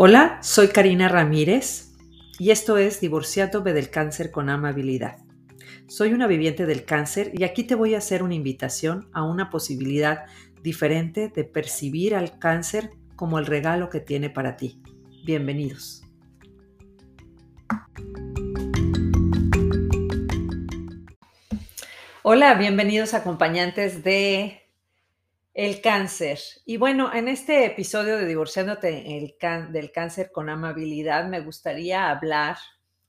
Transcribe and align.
Hola, 0.00 0.38
soy 0.42 0.68
Karina 0.68 1.08
Ramírez 1.08 1.96
y 2.38 2.52
esto 2.52 2.78
es 2.78 3.00
Divorciándome 3.00 3.72
del 3.72 3.90
Cáncer 3.90 4.30
con 4.30 4.48
Amabilidad. 4.48 5.16
Soy 5.88 6.12
una 6.12 6.28
viviente 6.28 6.66
del 6.66 6.84
cáncer 6.84 7.32
y 7.34 7.42
aquí 7.42 7.64
te 7.64 7.74
voy 7.74 7.96
a 7.96 7.98
hacer 7.98 8.22
una 8.22 8.36
invitación 8.36 9.08
a 9.12 9.24
una 9.24 9.50
posibilidad 9.50 10.26
diferente 10.62 11.32
de 11.34 11.42
percibir 11.42 12.14
al 12.14 12.38
cáncer 12.38 12.90
como 13.16 13.40
el 13.40 13.46
regalo 13.46 13.90
que 13.90 13.98
tiene 13.98 14.30
para 14.30 14.56
ti. 14.56 14.80
Bienvenidos. 15.24 16.04
Hola, 22.22 22.54
bienvenidos 22.54 23.14
acompañantes 23.14 24.04
de 24.04 24.67
el 25.58 25.80
cáncer. 25.80 26.38
Y 26.66 26.76
bueno, 26.76 27.12
en 27.12 27.26
este 27.26 27.66
episodio 27.66 28.16
de 28.16 28.26
Divorciándote 28.26 29.18
el 29.18 29.34
del 29.72 29.90
cáncer 29.90 30.30
con 30.30 30.48
amabilidad, 30.48 31.28
me 31.28 31.40
gustaría 31.40 32.10
hablar 32.10 32.58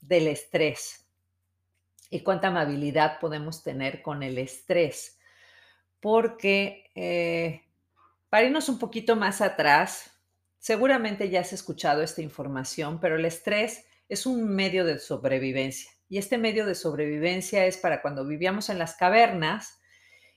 del 0.00 0.26
estrés 0.26 1.06
y 2.10 2.24
cuánta 2.24 2.48
amabilidad 2.48 3.20
podemos 3.20 3.62
tener 3.62 4.02
con 4.02 4.24
el 4.24 4.36
estrés. 4.36 5.16
Porque 6.00 6.90
eh, 6.96 7.62
para 8.28 8.46
irnos 8.46 8.68
un 8.68 8.80
poquito 8.80 9.14
más 9.14 9.40
atrás, 9.40 10.10
seguramente 10.58 11.30
ya 11.30 11.42
has 11.42 11.52
escuchado 11.52 12.02
esta 12.02 12.20
información, 12.20 12.98
pero 12.98 13.14
el 13.14 13.26
estrés 13.26 13.84
es 14.08 14.26
un 14.26 14.48
medio 14.48 14.84
de 14.84 14.98
sobrevivencia. 14.98 15.92
Y 16.08 16.18
este 16.18 16.36
medio 16.36 16.66
de 16.66 16.74
sobrevivencia 16.74 17.64
es 17.66 17.76
para 17.76 18.02
cuando 18.02 18.26
vivíamos 18.26 18.70
en 18.70 18.80
las 18.80 18.96
cavernas, 18.96 19.79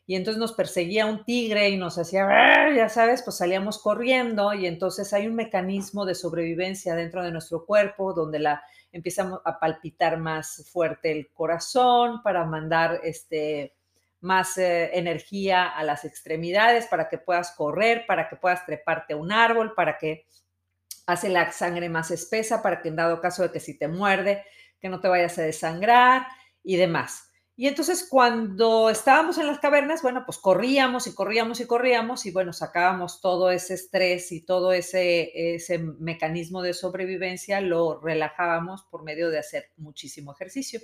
y 0.05 0.15
entonces 0.15 0.39
nos 0.39 0.53
perseguía 0.53 1.05
un 1.05 1.23
tigre 1.23 1.69
y 1.69 1.77
nos 1.77 1.97
hacía, 1.97 2.27
ya 2.75 2.89
sabes, 2.89 3.21
pues 3.23 3.37
salíamos 3.37 3.81
corriendo 3.81 4.53
y 4.53 4.67
entonces 4.67 5.13
hay 5.13 5.27
un 5.27 5.35
mecanismo 5.35 6.05
de 6.05 6.15
sobrevivencia 6.15 6.93
dentro 6.95 7.23
de 7.23 7.31
nuestro 7.31 7.65
cuerpo 7.65 8.13
donde 8.13 8.39
la 8.39 8.63
empezamos 8.91 9.39
a 9.45 9.59
palpitar 9.59 10.17
más 10.17 10.69
fuerte 10.71 11.11
el 11.11 11.31
corazón 11.31 12.21
para 12.21 12.45
mandar 12.45 12.99
este 13.03 13.75
más 14.19 14.57
eh, 14.57 14.97
energía 14.97 15.67
a 15.67 15.83
las 15.83 16.05
extremidades 16.05 16.87
para 16.87 17.09
que 17.09 17.17
puedas 17.17 17.51
correr, 17.51 18.05
para 18.07 18.29
que 18.29 18.37
puedas 18.37 18.65
treparte 18.65 19.13
a 19.13 19.17
un 19.17 19.33
árbol, 19.33 19.73
para 19.75 19.97
que 19.97 20.25
hace 21.05 21.27
la 21.27 21.51
sangre 21.51 21.89
más 21.89 22.09
espesa, 22.09 22.63
para 22.63 22.81
que 22.81 22.87
en 22.87 22.95
dado 22.95 23.19
caso 23.19 23.43
de 23.43 23.51
que 23.51 23.59
si 23.59 23.77
te 23.77 23.89
muerde, 23.89 24.45
que 24.79 24.87
no 24.87 25.01
te 25.01 25.09
vayas 25.09 25.37
a 25.39 25.41
desangrar 25.41 26.25
y 26.63 26.77
demás. 26.77 27.32
Y 27.55 27.67
entonces 27.67 28.07
cuando 28.09 28.89
estábamos 28.89 29.37
en 29.37 29.45
las 29.45 29.59
cavernas, 29.59 30.01
bueno, 30.01 30.23
pues 30.25 30.39
corríamos 30.39 31.05
y 31.05 31.13
corríamos 31.13 31.59
y 31.59 31.67
corríamos 31.67 32.25
y 32.25 32.31
bueno, 32.31 32.51
sacábamos 32.51 33.21
todo 33.21 33.51
ese 33.51 33.75
estrés 33.75 34.31
y 34.31 34.41
todo 34.41 34.73
ese, 34.73 35.53
ese 35.55 35.77
mecanismo 35.77 36.63
de 36.63 36.73
sobrevivencia, 36.73 37.61
lo 37.61 37.99
relajábamos 38.01 38.83
por 38.89 39.03
medio 39.03 39.29
de 39.29 39.37
hacer 39.37 39.71
muchísimo 39.77 40.33
ejercicio 40.33 40.79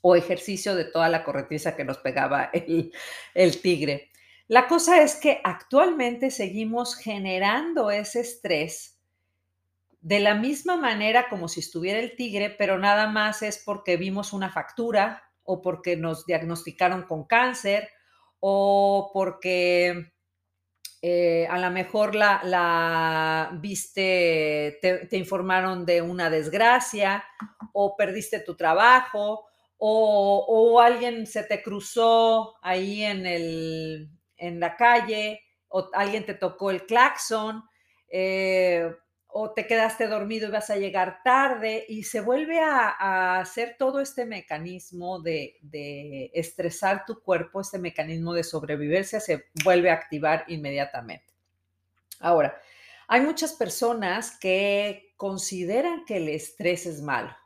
o 0.00 0.16
ejercicio 0.16 0.74
de 0.74 0.86
toda 0.86 1.08
la 1.08 1.22
corretiza 1.22 1.76
que 1.76 1.84
nos 1.84 1.98
pegaba 1.98 2.50
el, 2.52 2.92
el 3.34 3.60
tigre. 3.60 4.10
La 4.48 4.66
cosa 4.66 5.02
es 5.02 5.16
que 5.16 5.40
actualmente 5.44 6.32
seguimos 6.32 6.96
generando 6.96 7.92
ese 7.92 8.20
estrés 8.20 8.98
de 10.00 10.20
la 10.20 10.34
misma 10.34 10.76
manera 10.76 11.28
como 11.28 11.48
si 11.48 11.60
estuviera 11.60 11.98
el 12.00 12.16
tigre, 12.16 12.50
pero 12.50 12.78
nada 12.78 13.08
más 13.08 13.42
es 13.42 13.58
porque 13.64 13.96
vimos 13.96 14.32
una 14.32 14.50
factura 14.50 15.25
o 15.46 15.62
porque 15.62 15.96
nos 15.96 16.26
diagnosticaron 16.26 17.02
con 17.02 17.24
cáncer 17.24 17.88
o 18.40 19.10
porque 19.12 20.12
eh, 21.02 21.46
a 21.48 21.58
lo 21.58 21.70
mejor 21.70 22.14
la, 22.14 23.50
viste, 23.60 24.78
te, 24.80 25.16
informaron 25.16 25.86
de 25.86 26.02
una 26.02 26.30
desgracia 26.30 27.24
o 27.72 27.96
perdiste 27.96 28.40
tu 28.40 28.56
trabajo 28.56 29.46
o, 29.78 30.80
alguien 30.80 31.26
se 31.26 31.44
te 31.44 31.62
cruzó 31.62 32.54
ahí 32.62 33.02
en, 33.02 33.26
el, 33.26 34.10
en 34.36 34.58
la 34.58 34.76
calle 34.76 35.42
o 35.68 35.90
alguien 35.92 36.24
te 36.24 36.34
tocó 36.34 36.70
el 36.70 36.86
claxon. 36.86 37.62
Eh, 38.08 38.90
o 39.38 39.50
te 39.50 39.66
quedaste 39.66 40.08
dormido 40.08 40.48
y 40.48 40.50
vas 40.50 40.70
a 40.70 40.78
llegar 40.78 41.20
tarde 41.22 41.84
y 41.90 42.04
se 42.04 42.22
vuelve 42.22 42.58
a, 42.58 43.38
hacer 43.38 43.76
todo 43.78 44.00
este 44.00 44.24
mecanismo 44.24 45.20
de, 45.20 45.58
de, 45.60 46.30
estresar 46.32 47.04
tu 47.04 47.20
cuerpo, 47.20 47.60
este 47.60 47.78
mecanismo 47.78 48.32
de 48.32 48.42
sobrevivencia 48.42 49.20
se 49.20 49.44
vuelve 49.62 49.90
a 49.90 49.92
activar 49.92 50.46
inmediatamente. 50.48 51.34
Ahora, 52.18 52.58
hay 53.08 53.20
muchas 53.20 53.52
personas 53.52 54.38
que 54.38 55.12
consideran 55.18 56.06
que 56.06 56.16
el 56.16 56.30
estrés 56.30 56.86
es 56.86 57.02
malo. 57.02 57.36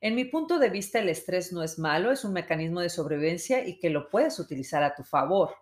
En 0.00 0.14
mi 0.14 0.24
punto 0.24 0.60
de 0.60 0.70
vista, 0.70 1.00
el 1.00 1.08
estrés 1.08 1.52
no 1.52 1.64
es 1.64 1.80
malo, 1.80 2.12
es 2.12 2.24
un 2.24 2.32
mecanismo 2.32 2.80
de 2.80 2.90
sobrevivencia 2.90 3.66
y 3.66 3.80
que 3.80 3.90
lo 3.90 4.08
puedes 4.08 4.38
utilizar 4.38 4.84
a 4.84 4.94
tu 4.94 5.02
favor. 5.02 5.52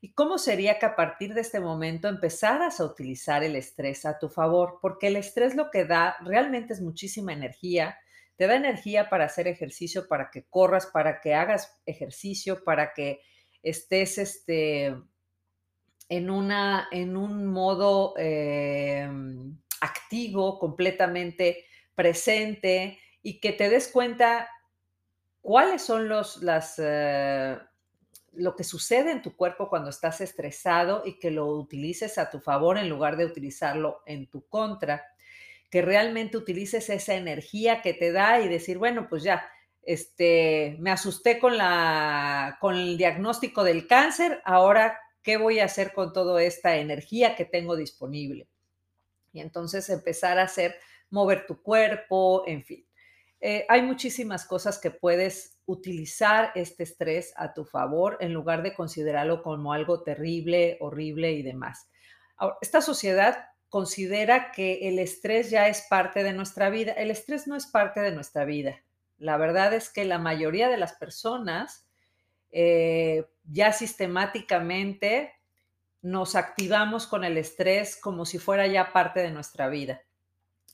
¿Y 0.00 0.12
cómo 0.12 0.38
sería 0.38 0.78
que 0.78 0.86
a 0.86 0.96
partir 0.96 1.34
de 1.34 1.40
este 1.40 1.60
momento 1.60 2.08
empezaras 2.08 2.80
a 2.80 2.84
utilizar 2.84 3.42
el 3.42 3.56
estrés 3.56 4.04
a 4.04 4.18
tu 4.18 4.28
favor? 4.28 4.78
Porque 4.80 5.08
el 5.08 5.16
estrés 5.16 5.54
lo 5.54 5.70
que 5.70 5.84
da 5.84 6.16
realmente 6.24 6.74
es 6.74 6.80
muchísima 6.80 7.32
energía. 7.32 7.98
Te 8.36 8.46
da 8.46 8.56
energía 8.56 9.08
para 9.08 9.24
hacer 9.24 9.48
ejercicio, 9.48 10.06
para 10.08 10.30
que 10.30 10.44
corras, 10.44 10.86
para 10.86 11.20
que 11.20 11.34
hagas 11.34 11.80
ejercicio, 11.86 12.62
para 12.64 12.92
que 12.92 13.20
estés 13.62 14.18
este, 14.18 14.94
en, 16.08 16.30
una, 16.30 16.88
en 16.92 17.16
un 17.16 17.46
modo 17.46 18.14
em, 18.16 19.58
activo, 19.80 20.58
completamente 20.58 21.64
presente 21.94 22.98
y 23.22 23.40
que 23.40 23.52
te 23.52 23.68
des 23.68 23.88
cuenta 23.88 24.48
cuáles 25.40 25.82
son 25.82 26.08
los, 26.08 26.42
las, 26.42 26.74
eh, 26.78 27.58
lo 28.36 28.56
que 28.56 28.64
sucede 28.64 29.10
en 29.10 29.22
tu 29.22 29.36
cuerpo 29.36 29.68
cuando 29.68 29.90
estás 29.90 30.20
estresado 30.20 31.02
y 31.04 31.18
que 31.18 31.30
lo 31.30 31.46
utilices 31.48 32.18
a 32.18 32.30
tu 32.30 32.40
favor 32.40 32.78
en 32.78 32.88
lugar 32.88 33.16
de 33.16 33.24
utilizarlo 33.24 34.02
en 34.06 34.28
tu 34.28 34.46
contra, 34.46 35.04
que 35.70 35.82
realmente 35.82 36.36
utilices 36.36 36.88
esa 36.90 37.14
energía 37.14 37.82
que 37.82 37.94
te 37.94 38.12
da 38.12 38.40
y 38.40 38.48
decir, 38.48 38.78
bueno, 38.78 39.08
pues 39.08 39.22
ya, 39.22 39.48
este, 39.82 40.76
me 40.80 40.90
asusté 40.90 41.38
con, 41.38 41.56
la, 41.56 42.58
con 42.60 42.74
el 42.74 42.96
diagnóstico 42.96 43.64
del 43.64 43.86
cáncer, 43.86 44.40
ahora, 44.44 44.98
¿qué 45.22 45.36
voy 45.36 45.60
a 45.60 45.64
hacer 45.64 45.92
con 45.92 46.12
toda 46.12 46.42
esta 46.42 46.76
energía 46.76 47.36
que 47.36 47.44
tengo 47.44 47.76
disponible? 47.76 48.48
Y 49.32 49.40
entonces 49.40 49.88
empezar 49.90 50.38
a 50.38 50.44
hacer, 50.44 50.76
mover 51.10 51.46
tu 51.46 51.62
cuerpo, 51.62 52.44
en 52.46 52.64
fin. 52.64 52.85
Eh, 53.40 53.66
hay 53.68 53.82
muchísimas 53.82 54.46
cosas 54.46 54.78
que 54.78 54.90
puedes 54.90 55.58
utilizar 55.66 56.52
este 56.54 56.84
estrés 56.84 57.34
a 57.36 57.52
tu 57.52 57.64
favor 57.64 58.16
en 58.20 58.32
lugar 58.32 58.62
de 58.62 58.74
considerarlo 58.74 59.42
como 59.42 59.72
algo 59.72 60.02
terrible, 60.02 60.78
horrible 60.80 61.32
y 61.32 61.42
demás. 61.42 61.88
esta 62.60 62.80
sociedad 62.80 63.46
considera 63.68 64.52
que 64.52 64.88
el 64.88 64.98
estrés 64.98 65.50
ya 65.50 65.68
es 65.68 65.82
parte 65.88 66.22
de 66.22 66.32
nuestra 66.32 66.70
vida. 66.70 66.92
El 66.92 67.10
estrés 67.10 67.46
no 67.46 67.56
es 67.56 67.66
parte 67.66 68.00
de 68.00 68.12
nuestra 68.12 68.44
vida. 68.44 68.82
La 69.18 69.36
verdad 69.36 69.72
es 69.74 69.90
que 69.90 70.04
la 70.04 70.18
mayoría 70.18 70.68
de 70.68 70.76
las 70.76 70.92
personas 70.94 71.86
eh, 72.50 73.26
ya 73.44 73.72
sistemáticamente 73.72 75.32
nos 76.02 76.36
activamos 76.36 77.06
con 77.06 77.24
el 77.24 77.36
estrés 77.36 77.96
como 77.96 78.24
si 78.24 78.38
fuera 78.38 78.66
ya 78.66 78.92
parte 78.92 79.20
de 79.20 79.30
nuestra 79.30 79.68
vida. 79.68 80.02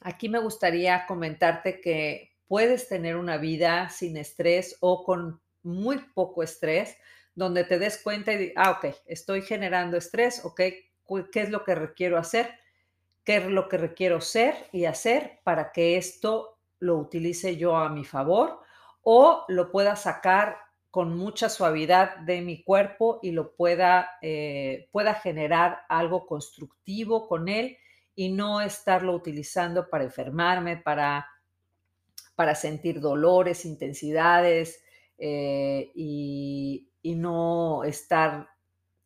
Aquí 0.00 0.28
me 0.28 0.38
gustaría 0.38 1.06
comentarte 1.06 1.80
que 1.80 2.31
puedes 2.52 2.86
tener 2.86 3.16
una 3.16 3.38
vida 3.38 3.88
sin 3.88 4.18
estrés 4.18 4.76
o 4.80 5.04
con 5.04 5.40
muy 5.62 5.96
poco 6.12 6.42
estrés, 6.42 6.98
donde 7.34 7.64
te 7.64 7.78
des 7.78 7.96
cuenta 7.96 8.30
y, 8.34 8.52
ah, 8.56 8.72
ok, 8.72 8.94
estoy 9.06 9.40
generando 9.40 9.96
estrés, 9.96 10.44
ok, 10.44 10.60
¿qué 11.32 11.40
es 11.40 11.48
lo 11.48 11.64
que 11.64 11.74
requiero 11.74 12.18
hacer? 12.18 12.50
¿Qué 13.24 13.36
es 13.36 13.46
lo 13.46 13.70
que 13.70 13.78
requiero 13.78 14.20
ser 14.20 14.68
y 14.70 14.84
hacer 14.84 15.40
para 15.44 15.72
que 15.72 15.96
esto 15.96 16.58
lo 16.78 16.98
utilice 16.98 17.56
yo 17.56 17.74
a 17.74 17.88
mi 17.88 18.04
favor 18.04 18.60
o 19.00 19.46
lo 19.48 19.70
pueda 19.72 19.96
sacar 19.96 20.58
con 20.90 21.16
mucha 21.16 21.48
suavidad 21.48 22.18
de 22.18 22.42
mi 22.42 22.62
cuerpo 22.62 23.18
y 23.22 23.30
lo 23.30 23.56
pueda, 23.56 24.18
eh, 24.20 24.90
pueda 24.92 25.14
generar 25.14 25.86
algo 25.88 26.26
constructivo 26.26 27.28
con 27.28 27.48
él 27.48 27.78
y 28.14 28.30
no 28.30 28.60
estarlo 28.60 29.14
utilizando 29.14 29.88
para 29.88 30.04
enfermarme, 30.04 30.76
para 30.76 31.31
para 32.42 32.56
sentir 32.56 33.00
dolores, 33.00 33.64
intensidades 33.64 34.82
eh, 35.16 35.92
y, 35.94 36.88
no 37.04 37.84
estar 37.84 38.48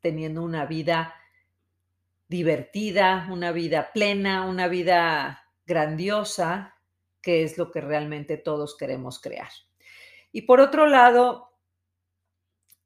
teniendo 0.01 0.43
una 0.43 0.65
vida 0.65 1.15
divertida, 2.29 3.29
una 3.31 3.53
vida 3.53 3.93
plena, 3.93 4.47
una 4.47 4.69
vida 4.69 5.45
grandiosa, 5.67 6.77
que 7.21 7.43
es 7.43 7.59
lo 7.59 7.71
que 7.71 7.83
realmente 7.83 8.39
todos 8.39 8.75
queremos 8.75 9.21
crear. 9.21 9.51
Y 10.33 10.43
por 10.43 10.61
otro 10.61 10.87
lado, 10.87 11.51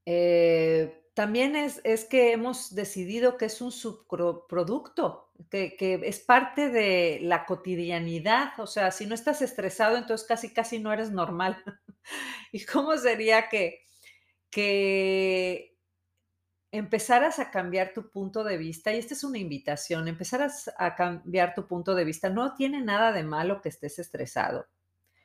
eh, 0.04 1.06
también 1.14 1.54
es, 1.54 1.80
es, 1.84 2.04
que 2.04 2.32
hemos 2.32 2.74
decidido 2.74 3.36
que 3.36 3.44
es 3.44 3.60
un 3.60 3.70
subproducto 3.70 5.29
que, 5.48 6.00
es 6.04 6.20
parte 6.20 6.68
de 6.68 7.18
la 7.22 7.46
cotidianidad. 7.46 8.52
O 8.58 8.66
sea, 8.66 8.90
si 8.90 9.06
no 9.06 9.14
estás 9.14 9.42
estresado, 9.42 9.96
entonces 9.96 10.26
casi, 10.26 10.52
casi 10.52 10.78
no 10.78 10.92
eres 10.92 11.10
normal. 11.10 11.62
¿Y 12.52 12.64
cómo 12.64 12.96
sería 12.96 13.48
que, 13.48 13.80
que 14.50 15.78
empezaras 16.72 17.38
a 17.38 17.50
cambiar 17.50 17.92
tu 17.92 18.10
punto 18.10 18.44
de 18.44 18.58
vista? 18.58 18.92
Y 18.92 18.98
esta 18.98 19.14
es 19.14 19.24
una 19.24 19.38
invitación, 19.38 20.08
empezaras 20.08 20.70
a 20.76 20.94
cambiar 20.94 21.54
tu 21.54 21.66
punto 21.66 21.94
de 21.94 22.04
vista. 22.04 22.28
No 22.28 22.54
tiene 22.54 22.82
nada 22.82 23.12
de 23.12 23.22
malo 23.22 23.60
que 23.60 23.70
estés 23.70 23.98
estresado 23.98 24.66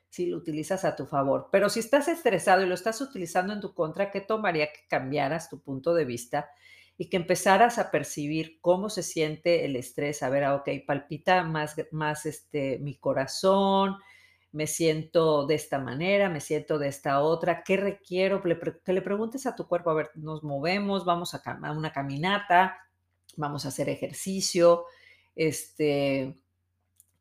si 0.08 0.26
lo 0.26 0.38
utilizas 0.38 0.84
a 0.84 0.96
tu 0.96 1.04
favor. 1.06 1.48
Pero 1.52 1.68
si 1.68 1.80
estás 1.80 2.08
estresado 2.08 2.62
y 2.62 2.66
lo 2.66 2.74
estás 2.74 3.00
utilizando 3.02 3.52
en 3.52 3.60
tu 3.60 3.74
contra, 3.74 4.10
¿qué 4.10 4.22
tomaría 4.22 4.72
que 4.72 4.86
cambiaras 4.88 5.50
tu 5.50 5.60
punto 5.60 5.92
de 5.92 6.06
vista 6.06 6.48
y 6.98 7.08
que 7.08 7.16
empezaras 7.16 7.78
a 7.78 7.90
percibir 7.90 8.58
cómo 8.60 8.88
se 8.90 9.02
siente 9.02 9.64
el 9.64 9.76
estrés? 9.76 10.22
A 10.22 10.30
ver, 10.30 10.44
ah, 10.44 10.54
ok, 10.54 10.68
palpita 10.86 11.42
más, 11.42 11.76
más 11.90 12.26
este, 12.26 12.78
mi 12.78 12.96
corazón, 12.96 13.96
me 14.56 14.66
siento 14.66 15.46
de 15.46 15.54
esta 15.54 15.78
manera, 15.78 16.30
me 16.30 16.40
siento 16.40 16.78
de 16.78 16.88
esta 16.88 17.20
otra, 17.20 17.62
¿qué 17.62 17.76
requiero? 17.76 18.40
Que 18.40 18.92
le 18.92 19.02
preguntes 19.02 19.46
a 19.46 19.54
tu 19.54 19.68
cuerpo, 19.68 19.90
a 19.90 19.94
ver, 19.94 20.10
nos 20.14 20.42
movemos, 20.42 21.04
vamos 21.04 21.34
a, 21.34 21.42
una 21.72 21.92
caminata, 21.92 22.78
vamos 23.36 23.66
a 23.66 23.68
hacer 23.68 23.90
ejercicio, 23.90 24.86
este, 25.34 26.38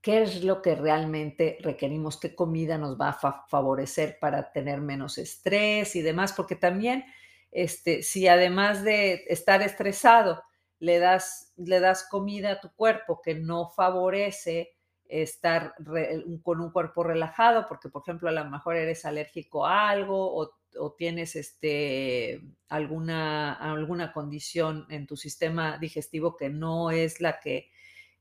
qué 0.01 0.21
es 0.21 0.45
lo 0.45 0.61
que 0.61 0.75
realmente 0.75 1.57
requerimos, 1.61 2.17
qué 2.17 2.33
comida 2.33 2.77
nos 2.77 2.99
va 2.99 3.09
a 3.09 3.45
favorecer 3.49 4.17
para 4.19 4.53
tener 4.53 4.79
menos 4.79 5.17
estrés 5.17 5.95
y 5.97 6.01
demás, 6.01 6.31
porque 6.31 6.55
también, 6.55 7.03
este, 7.55 8.03
si 8.03 8.27
además 8.27 8.83
de 8.83 9.23
estar 9.29 9.61
estresado, 9.61 10.43
le 10.79 10.99
das, 10.99 11.53
le 11.55 11.79
das 11.79 12.05
comida 12.09 12.51
a 12.51 12.59
tu 12.59 12.69
cuerpo 12.75 13.21
que 13.23 13.33
no 13.33 13.69
favorece 13.69 14.73
estar 15.07 15.73
con 16.43 16.59
un 16.59 16.71
cuerpo 16.71 17.03
relajado, 17.03 17.65
porque 17.69 17.87
por 17.87 18.01
ejemplo 18.01 18.27
a 18.27 18.33
lo 18.33 18.43
mejor 18.43 18.75
eres 18.75 19.05
alérgico 19.05 19.65
a 19.65 19.89
algo 19.89 20.35
o, 20.35 20.51
tienes 20.97 21.37
este, 21.37 22.41
alguna, 22.67 23.53
alguna 23.53 24.11
condición 24.11 24.85
en 24.89 25.07
tu 25.07 25.15
sistema 25.15 25.77
digestivo 25.77 26.35
que 26.35 26.49
no 26.49 26.91
es 26.91 27.21
la 27.21 27.39
que 27.39 27.69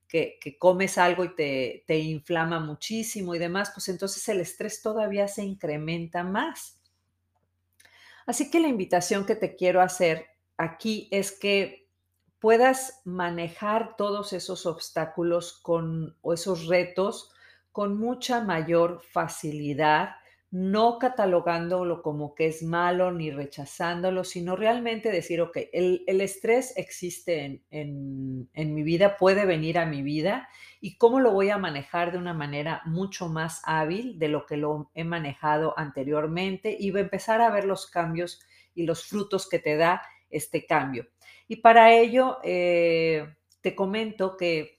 que, 0.06 0.56
comes 0.60 0.96
algo 0.96 1.24
y 1.24 1.34
te, 1.34 1.82
te 1.88 1.98
inflama 1.98 2.60
muchísimo 2.60 3.34
y 3.34 3.40
demás, 3.40 3.72
pues 3.74 3.88
entonces 3.88 4.28
el 4.28 4.40
estrés 4.40 4.80
todavía 4.80 5.26
se 5.26 5.42
incrementa 5.42 6.22
más. 6.22 6.78
Así 8.26 8.50
que 8.50 8.60
la 8.60 8.68
invitación 8.68 9.26
que 9.26 9.36
te 9.36 9.56
quiero 9.56 9.80
hacer 9.80 10.26
aquí 10.56 11.08
es 11.10 11.32
que 11.32 11.88
puedas 12.38 13.00
manejar 13.04 13.96
todos 13.96 14.32
esos 14.32 14.66
obstáculos 14.66 15.58
con, 15.62 16.16
o 16.20 16.32
esos 16.32 16.66
retos 16.66 17.32
con 17.72 17.98
mucha 17.98 18.40
mayor 18.42 19.02
facilidad 19.02 20.16
no 20.54 21.00
catalogándolo 21.00 22.00
como 22.00 22.36
que 22.36 22.46
es 22.46 22.62
malo 22.62 23.10
ni 23.10 23.32
rechazándolo, 23.32 24.22
sino 24.22 24.54
realmente 24.54 25.10
decir, 25.10 25.40
ok, 25.40 25.58
el, 25.72 26.04
estrés 26.06 26.74
existe 26.76 27.64
en, 27.70 28.48
mi 28.54 28.82
vida, 28.84 29.16
puede 29.16 29.46
venir 29.46 29.78
a 29.78 29.84
mi 29.84 30.02
vida 30.02 30.48
y 30.80 30.96
cómo 30.96 31.18
lo 31.18 31.32
voy 31.32 31.50
a 31.50 31.58
manejar 31.58 32.12
de 32.12 32.18
una 32.18 32.34
manera 32.34 32.82
mucho 32.84 33.28
más 33.28 33.62
hábil 33.64 34.16
de 34.20 34.28
lo 34.28 34.46
que 34.46 34.56
lo 34.56 34.92
he 34.94 35.02
manejado 35.02 35.76
anteriormente 35.76 36.76
y 36.78 36.96
empezar 36.96 37.40
a 37.40 37.50
ver 37.50 37.64
los 37.64 37.90
cambios 37.90 38.40
y 38.76 38.84
los 38.84 39.06
frutos 39.06 39.48
que 39.48 39.58
te 39.58 39.76
da 39.76 40.02
este 40.30 40.66
cambio. 40.66 41.08
Y 41.48 41.56
para 41.56 41.92
ello, 41.92 42.38
eh, 42.44 43.26
te 43.60 43.74
comento 43.74 44.36
que 44.36 44.78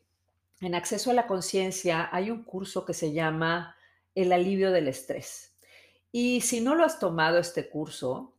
en 0.61 0.73
Acceso 0.73 1.11
a 1.11 1.15
la 1.15 1.27
Conciencia 1.27 2.07
hay 2.13 2.31
un 2.31 2.45
curso 2.45 2.85
que 2.85 2.93
se 2.93 3.11
llama 3.11 3.75
El 4.13 4.31
alivio 4.31 4.71
del 4.71 4.87
estrés. 4.87 5.51
Y 6.17 6.39
si 6.39 6.61
no 6.61 6.75
lo 6.75 6.85
has 6.85 6.97
tomado 6.97 7.39
este 7.39 7.67
curso, 7.67 8.37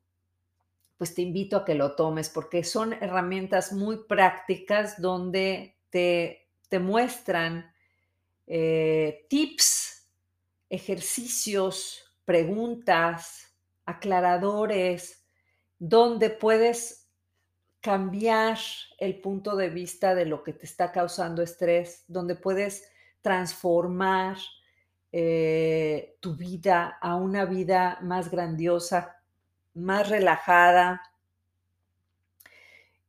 pues 0.97 1.15
te 1.15 1.21
invito 1.21 1.59
a 1.59 1.65
que 1.67 1.75
lo 1.75 1.95
tomes 1.95 2.31
porque 2.31 2.65
son 2.65 2.95
herramientas 2.95 3.71
muy 3.71 3.99
prácticas 4.05 4.99
donde 4.99 5.77
te, 5.91 6.49
te 6.71 6.79
muestran 6.79 7.71
eh, 8.47 9.27
tips, 9.29 10.09
ejercicios, 10.71 12.15
preguntas, 12.25 13.55
aclaradores, 13.85 15.27
donde 15.79 16.31
puedes 16.31 17.11
cambiar 17.83 18.57
el 18.97 19.21
punto 19.21 19.55
de 19.55 19.69
vista 19.69 20.15
de 20.15 20.25
lo 20.25 20.43
que 20.43 20.55
te 20.55 20.65
está 20.65 20.93
causando 20.93 21.43
estrés, 21.43 22.05
donde 22.09 22.37
puedes 22.37 22.89
transformar 23.21 24.39
eh, 25.19 26.19
tu 26.21 26.37
vida 26.37 26.99
a 27.01 27.17
una 27.17 27.47
vida 27.47 27.99
más 28.03 28.31
grandiosa, 28.31 29.23
más 29.73 30.11
relajada, 30.11 31.01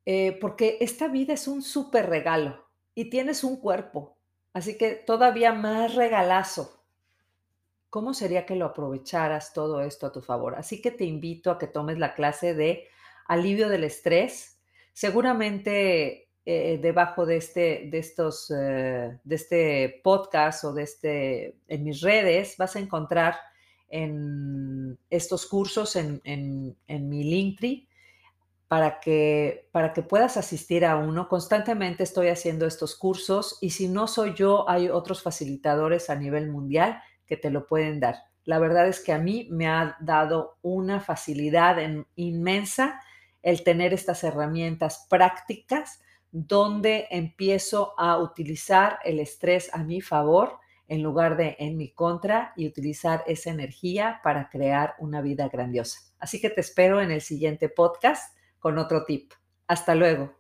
eh, 0.05 0.37
porque 0.39 0.77
esta 0.79 1.09
vida 1.09 1.33
es 1.33 1.49
un 1.49 1.61
súper 1.61 2.09
regalo 2.09 2.65
y 2.95 3.09
tienes 3.09 3.43
un 3.43 3.59
cuerpo, 3.59 4.15
así 4.53 4.77
que 4.77 4.95
todavía 4.95 5.51
más 5.51 5.95
regalazo. 5.95 6.81
¿Cómo 7.89 8.13
sería 8.13 8.45
que 8.45 8.55
lo 8.55 8.67
aprovecharas 8.67 9.51
todo 9.51 9.81
esto 9.81 10.07
a 10.07 10.13
tu 10.13 10.21
favor? 10.21 10.55
Así 10.55 10.81
que 10.81 10.91
te 10.91 11.03
invito 11.03 11.51
a 11.51 11.57
que 11.59 11.67
tomes 11.67 11.99
la 11.99 12.15
clase 12.15 12.53
de 12.53 12.87
alivio 13.27 13.67
del 13.67 13.83
estrés. 13.83 14.61
Seguramente 14.93 16.26
eh, 16.49 16.79
debajo 16.81 17.25
de 17.25 17.35
este, 17.35 17.89
de, 17.91 17.97
estos, 17.97 18.49
eh, 18.57 19.19
de 19.21 19.35
este 19.35 19.99
podcast 20.01 20.63
o 20.63 20.71
de 20.71 20.83
este, 20.83 21.57
en 21.67 21.83
mis 21.83 21.99
redes, 21.99 22.55
vas 22.57 22.77
a 22.77 22.79
encontrar 22.79 23.35
en 23.89 24.97
estos 25.09 25.45
cursos 25.45 25.97
en, 25.97 26.21
en, 26.23 27.09
mi 27.09 27.25
Linktree 27.25 27.89
para 28.69 29.01
que, 29.01 29.67
para 29.73 29.91
que 29.91 30.03
puedas 30.03 30.37
asistir 30.37 30.85
a 30.85 30.95
uno. 30.95 31.27
Constantemente 31.27 32.03
estoy 32.03 32.29
haciendo 32.29 32.65
estos 32.65 32.95
cursos 32.95 33.57
y 33.59 33.71
si 33.71 33.89
no 33.89 34.07
soy 34.07 34.33
yo, 34.33 34.69
hay 34.69 34.87
otros 34.87 35.21
facilitadores 35.21 36.09
a 36.09 36.15
nivel 36.15 36.49
mundial 36.49 37.01
que 37.25 37.35
te 37.35 37.49
lo 37.49 37.67
pueden 37.67 37.99
dar. 37.99 38.23
La 38.45 38.59
verdad 38.59 38.87
es 38.87 39.01
que 39.01 39.11
a 39.11 39.19
mí 39.19 39.49
me 39.51 39.67
ha 39.67 39.97
dado 39.99 40.59
una 40.61 41.01
facilidad 41.01 41.75
inmensa 42.15 43.01
el 43.41 43.65
tener 43.65 43.93
estas 43.93 44.23
herramientas 44.23 45.07
prácticas 45.09 45.99
donde 46.45 47.07
empiezo 47.09 47.99
a 47.99 48.19
utilizar 48.19 48.99
el 49.03 49.19
estrés 49.19 49.73
a 49.73 49.83
mi 49.83 50.01
favor 50.01 50.59
en 50.87 51.01
lugar 51.01 51.35
de 51.35 51.55
en 51.57 51.77
mi 51.77 51.91
contra 51.91 52.53
y 52.55 52.67
utilizar 52.67 53.23
esa 53.25 53.49
energía 53.49 54.21
para 54.23 54.47
crear 54.47 54.93
una 54.99 55.21
vida 55.21 55.49
grandiosa. 55.49 55.99
Así 56.19 56.39
que 56.39 56.51
te 56.51 56.61
espero 56.61 57.01
en 57.01 57.09
el 57.09 57.21
siguiente 57.21 57.69
podcast 57.69 58.37
con 58.59 58.77
otro 58.77 59.03
tip. 59.03 59.33
Hasta 59.65 59.95
luego. 59.95 60.31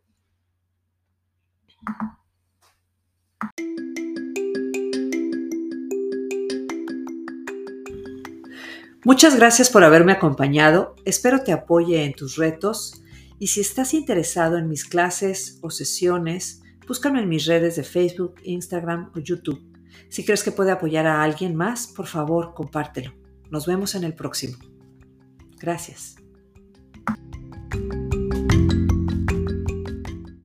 Muchas 9.03 9.35
gracias 9.35 9.71
por 9.71 9.83
haberme 9.83 10.11
acompañado. 10.11 10.95
Espero 11.05 11.43
te 11.43 11.53
apoye 11.53 12.03
en 12.03 12.13
tus 12.13 12.35
retos 12.35 13.01
y 13.39 13.47
si 13.47 13.61
estás 13.61 13.93
interesado 13.93 14.57
en 14.57 14.67
mis 14.67 14.85
clases 14.85 15.59
o 15.61 15.69
sesiones, 15.69 16.61
búscame 16.87 17.21
en 17.21 17.29
mis 17.29 17.45
redes 17.45 17.75
de 17.75 17.83
Facebook, 17.83 18.35
Instagram 18.43 19.11
o 19.15 19.19
YouTube. 19.19 19.61
Si 20.09 20.23
crees 20.23 20.43
que 20.43 20.51
puede 20.51 20.71
apoyar 20.71 21.05
a 21.05 21.21
alguien 21.23 21.55
más, 21.55 21.87
por 21.87 22.07
favor, 22.07 22.53
compártelo. 22.53 23.13
Nos 23.51 23.65
vemos 23.65 23.95
en 23.95 24.03
el 24.03 24.13
próximo. 24.13 24.57
Gracias. 25.59 26.15